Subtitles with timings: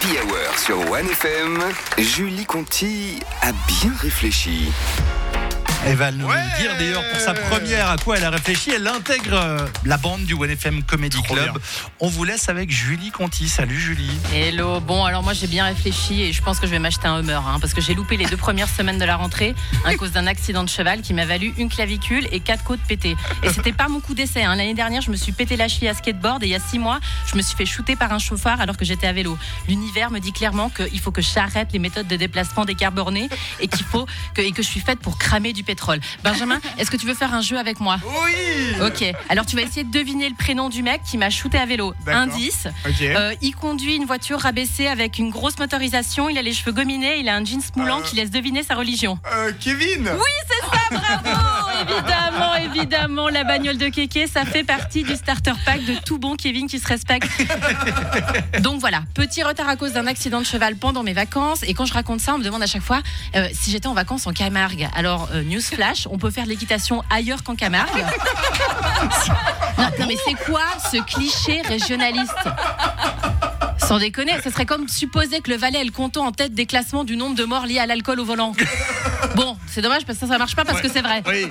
[0.00, 1.58] Happy Hour sur 1FM,
[1.98, 4.70] Julie Conti a bien réfléchi.
[5.88, 6.36] Elle va nous Ouais.
[6.60, 8.70] dire d'ailleurs pour sa première à quoi elle a réfléchi.
[8.70, 11.52] Elle intègre euh, la bande du OneFM Comedy Trop Club.
[11.52, 11.62] bien.
[12.00, 13.48] On vous laisse avec Julie Conti.
[13.48, 14.10] Salut Julie.
[14.34, 17.20] Hello, bon alors moi j'ai bien réfléchi et je pense que je vais m'acheter un
[17.20, 19.54] Hummer hein, parce que j'ai loupé les deux premières semaines de la rentrée
[19.86, 23.16] à cause d'un accident de cheval qui m'a valu une clavicule et quatre côtes pétées.
[23.42, 24.42] Et c'était pas mon coup d'essai.
[24.44, 24.56] hein.
[24.56, 26.78] L'année dernière je me suis pété la cheville à skateboard et il y a six
[26.78, 29.38] mois je me suis fait shooter par un chauffard alors que j'étais à vélo.
[29.68, 33.86] L'univers me dit clairement qu'il faut que j'arrête les méthodes de déplacement bornés et qu'il
[33.86, 35.77] faut que, et que je suis faite pour cramer du pétrole.
[36.24, 38.86] Benjamin, est-ce que tu veux faire un jeu avec moi Oui.
[38.86, 41.66] Ok, alors tu vas essayer de deviner le prénom du mec qui m'a shooté à
[41.66, 41.94] vélo.
[42.06, 42.66] Indice,
[43.02, 47.18] euh, il conduit une voiture rabaissée avec une grosse motorisation, il a les cheveux gominés,
[47.18, 48.02] il a un jeans moulant Euh.
[48.02, 49.18] qui laisse deviner sa religion.
[49.32, 50.04] Euh, Kevin.
[50.04, 50.22] Bravo
[52.78, 56.68] Évidemment, la bagnole de Kéké, ça fait partie du starter pack de tout bon Kevin
[56.68, 57.28] qui se respecte.
[58.60, 61.62] Donc voilà, petit retard à cause d'un accident de cheval pendant mes vacances.
[61.64, 63.00] Et quand je raconte ça, on me demande à chaque fois
[63.34, 64.88] euh, si j'étais en vacances en Camargue.
[64.94, 68.04] Alors, euh, news flash, on peut faire de l'équitation ailleurs qu'en Camargue.
[69.78, 72.32] Non, non, mais c'est quoi ce cliché régionaliste?
[73.78, 76.66] Sans déconner, ce serait comme supposer que le Valais est le canton en tête des
[76.66, 78.52] classements du nombre de morts liés à l'alcool au volant.
[79.34, 81.22] Bon, c'est dommage parce que ça, ça marche pas parce que c'est vrai.
[81.26, 81.46] Oui.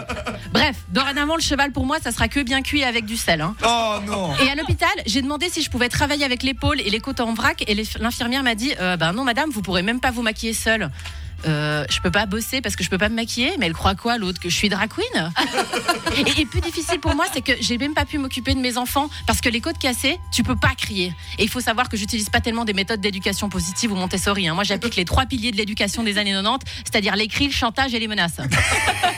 [0.51, 3.41] Bref, dorénavant, le cheval pour moi, ça sera que bien cuit avec du sel.
[3.41, 3.55] hein.
[3.63, 6.99] Oh non Et à l'hôpital, j'ai demandé si je pouvais travailler avec l'épaule et les
[6.99, 7.63] côtes en vrac.
[7.67, 10.53] Et les- l'infirmière m'a dit euh, Ben non, madame, vous pourrez même pas vous maquiller
[10.53, 10.89] seule.
[11.47, 13.93] Euh, je peux pas bosser parce que je peux pas me maquiller, mais elle croit
[13.93, 15.31] quoi l'autre que je suis drag queen?
[16.17, 18.75] Et, et plus difficile pour moi, c'est que j'ai même pas pu m'occuper de mes
[18.77, 21.13] enfants parce que les côtes cassées, tu peux pas crier.
[21.37, 24.47] Et il faut savoir que j'utilise pas tellement des méthodes d'éducation positive ou Montessori.
[24.47, 24.55] hein.
[24.55, 27.93] Moi, j'applique les trois piliers de l'éducation des années 90, c'est-à-dire les cris, le chantage
[27.93, 28.37] et les menaces.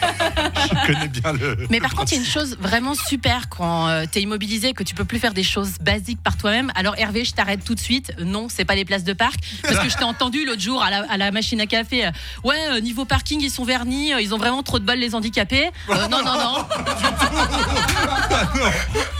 [0.68, 1.58] Je connais bien le.
[1.70, 4.84] Mais par contre, il y a une chose vraiment super quand euh, t'es immobilisé, que
[4.84, 6.72] tu peux plus faire des choses basiques par toi-même.
[6.76, 8.14] Alors Hervé, je t'arrête tout de suite.
[8.20, 10.90] Non, c'est pas les places de parc, parce que je t'ai entendu l'autre jour à
[10.90, 12.06] la, à la machine à café.
[12.06, 12.12] euh,
[12.44, 15.70] ouais, euh, niveau parking, ils sont vernis, ils ont vraiment trop de balles les handicapés.
[15.90, 16.66] Euh, non, non, non.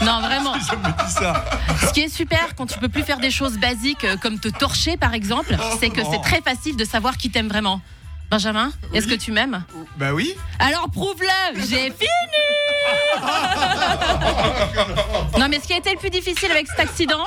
[0.02, 0.54] non, vraiment.
[0.60, 4.96] Ce qui est super quand tu peux plus faire des choses basiques comme te torcher
[4.96, 7.80] par exemple, c'est que c'est très facile de savoir qui t'aime vraiment.
[8.30, 9.64] Benjamin, est-ce que tu m'aimes?
[9.96, 10.34] Bah oui.
[10.60, 12.10] Alors prouve-le, j'ai fini!
[15.38, 17.24] Non mais ce qui a été le plus difficile avec cet accident,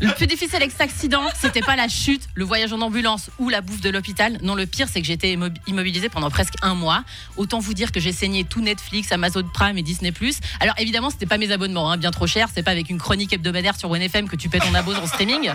[0.00, 3.48] le plus difficile avec cet accident, c'était pas la chute, le voyage en ambulance ou
[3.48, 4.38] la bouffe de l'hôpital.
[4.42, 7.02] Non, le pire, c'est que j'étais immo- immobilisée pendant presque un mois.
[7.36, 10.12] Autant vous dire que j'ai saigné tout Netflix, Amazon Prime et Disney+.
[10.60, 12.48] Alors évidemment, c'était pas mes abonnements, hein, bien trop cher.
[12.54, 15.50] C'est pas avec une chronique hebdomadaire sur OneFM que tu paies ton abo en streaming.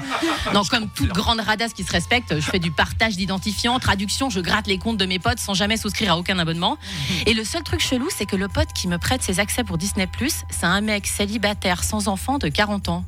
[0.54, 4.40] Non, comme toute grande radasse qui se respecte, je fais du partage d'identifiants, traduction, je
[4.42, 6.78] gratte les comptes de mes potes sans jamais souscrire à aucun abonnement.
[7.25, 9.78] Et le seul truc chelou, c'est que le pote qui me prête ses accès pour
[9.78, 10.08] Disney+,
[10.50, 13.06] c'est un mec célibataire sans enfant de 40 ans.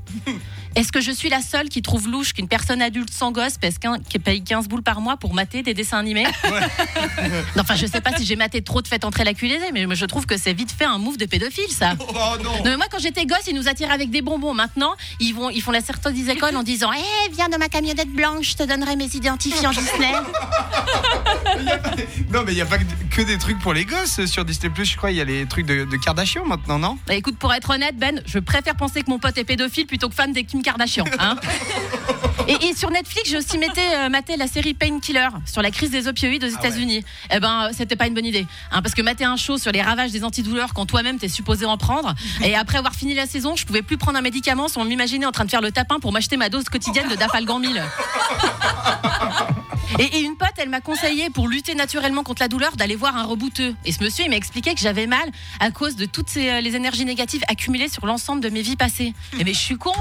[0.76, 3.78] Est-ce que je suis la seule qui trouve louche qu'une personne adulte sans gosse pèse
[3.82, 6.26] quin- qui paye 15 boules par mois pour mater des dessins animés
[7.56, 9.86] Non, Enfin, je sais pas si j'ai maté trop de fêtes entrer la culisée, mais
[9.96, 11.94] je trouve que c'est vite fait un move de pédophile, ça.
[12.10, 14.54] Oh non Non, mais moi, quand j'étais gosse, ils nous attiraient avec des bonbons.
[14.54, 17.68] Maintenant, ils, vont, ils font la sortie des écoles en disant Eh, viens dans ma
[17.70, 20.12] camionnette blanche, je te donnerai mes identifiants Disney.
[22.32, 24.98] Non mais il y a pas que des trucs pour les gosses sur Disney+, je
[24.98, 26.98] crois, il y a les trucs de, de Kardashian maintenant, non?
[27.08, 30.10] Bah, écoute, pour être honnête, Ben, je préfère penser que mon pote est pédophile plutôt
[30.10, 31.06] que fan des Kim Kardashian.
[31.20, 31.36] Hein
[32.48, 36.08] et, et sur Netflix, j'ai aussi maté, maté la série Painkiller sur la crise des
[36.08, 37.04] opioïdes aux États-Unis.
[37.32, 38.46] Eh ben, euh, c'était pas une bonne idée.
[38.72, 41.66] Hein, parce que mater un show sur les ravages des antidouleurs quand toi-même t'es supposé
[41.66, 42.14] en prendre.
[42.44, 45.32] Et après avoir fini la saison, je pouvais plus prendre un médicament sans m'imaginer en
[45.32, 47.82] train de faire le tapin pour m'acheter ma dose quotidienne de Dafalgan 1000.
[50.00, 53.24] Et, une pote, elle m'a conseillé pour lutter naturellement contre la douleur d'aller voir un
[53.24, 53.76] rebouteux.
[53.86, 56.62] Et ce monsieur, il m'a expliqué que j'avais mal à cause de toutes ces, euh,
[56.62, 59.14] les énergies négatives accumulées sur l'ensemble de mes vies passées.
[59.40, 59.94] Et mais je suis con.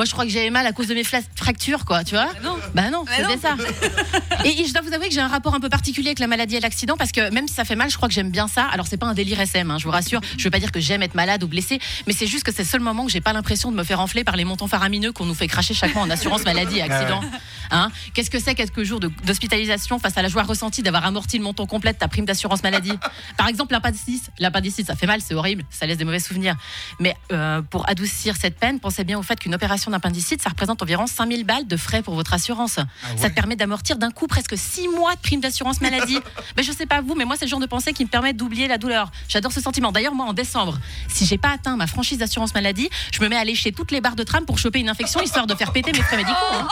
[0.00, 2.30] Moi, je crois que j'avais mal à cause de mes fractures, quoi, tu vois
[2.72, 3.54] Bah non, c'est bien ça.
[4.46, 6.26] Et, et je dois vous avouer que j'ai un rapport un peu particulier avec la
[6.26, 8.48] maladie et l'accident parce que même si ça fait mal, je crois que j'aime bien
[8.48, 8.64] ça.
[8.72, 10.22] Alors c'est pas un délire SM, hein, je vous rassure.
[10.38, 12.62] Je veux pas dire que j'aime être malade ou blessé, mais c'est juste que c'est
[12.62, 15.12] le seul moment que j'ai pas l'impression de me faire enfler par les montants faramineux
[15.12, 17.20] qu'on nous fait cracher chaque mois en assurance maladie et accident.
[17.70, 21.44] Hein Qu'est-ce que c'est quelques jours d'hospitalisation face à la joie ressentie d'avoir amorti le
[21.44, 22.98] montant complet de ta prime d'assurance maladie?
[23.36, 24.30] Par exemple, l'appendicite.
[24.38, 26.56] L'appendicite, ça fait mal, c'est horrible, ça laisse des mauvais souvenirs.
[26.98, 30.82] Mais euh, pour adoucir cette peine, pensez bien au fait qu'une opération d'appendicite, ça représente
[30.82, 32.78] environ 5000 balles de frais pour votre assurance.
[33.16, 36.18] Ça te permet d'amortir d'un coup presque 6 mois de prime d'assurance maladie.
[36.56, 38.32] mais je sais pas vous, mais moi, c'est le genre de pensée qui me permet
[38.32, 39.10] d'oublier la douleur.
[39.28, 39.92] J'adore ce sentiment.
[39.92, 40.78] D'ailleurs, moi, en décembre,
[41.08, 44.00] si j'ai pas atteint ma franchise d'assurance maladie, je me mets à lécher toutes les
[44.00, 46.36] barres de tram pour choper une infection histoire de faire péter mes frais médicaux.
[46.52, 46.68] hein.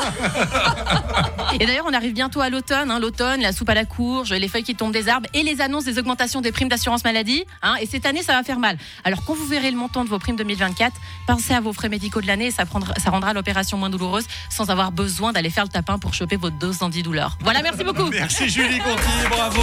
[1.55, 2.91] Et d'ailleurs, on arrive bientôt à l'automne.
[2.91, 2.99] hein.
[2.99, 5.85] L'automne, la soupe à la courge, les feuilles qui tombent des arbres et les annonces
[5.85, 7.45] des augmentations des primes d'assurance maladie.
[7.62, 7.75] hein.
[7.81, 8.77] Et cette année, ça va faire mal.
[9.05, 10.93] Alors, quand vous verrez le montant de vos primes 2024,
[11.27, 14.25] pensez à vos frais médicaux de l'année et ça, prendra- ça rendra l'opération moins douloureuse
[14.50, 17.39] sans avoir besoin d'aller faire le tapin pour choper votre dose d'antidouleur.
[17.41, 18.09] Voilà, merci beaucoup.
[18.11, 19.62] Merci Julie Conti, bravo.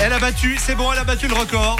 [0.00, 1.76] Elle a battu, c'est bon, elle a battu le record.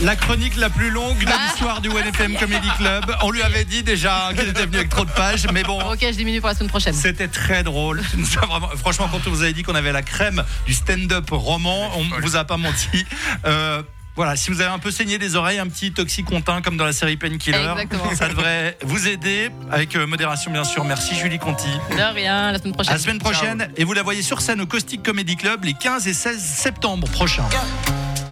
[0.00, 1.38] La chronique la plus longue de Ah.
[1.46, 3.04] l'histoire du OneFM Comedy Club.
[3.22, 5.78] On lui avait dit déjà qu'il était venu avec trop de pages, mais bon.
[5.92, 6.94] Ok, je diminue pour la semaine prochaine.
[6.94, 8.00] C'était très drôle.
[8.14, 12.04] Vraiment- franchement, quand on vous avait dit qu'on avait la crème du stand-up roman, on
[12.04, 13.04] ne vous a pas menti.
[13.46, 13.82] Euh,
[14.14, 16.92] voilà, si vous avez un peu saigné des oreilles, un petit toxicontin comme dans la
[16.92, 18.14] série Painkiller, Exactement.
[18.14, 20.84] ça devrait vous aider avec euh, modération bien sûr.
[20.84, 21.68] Merci Julie Conti.
[21.90, 22.92] De rien, la semaine À prochaine.
[22.94, 26.06] la semaine prochaine et vous la voyez sur scène au Caustic Comedy Club les 15
[26.08, 27.48] et 16 septembre prochains.